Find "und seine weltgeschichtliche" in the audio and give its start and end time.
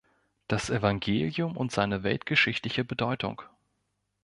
1.55-2.83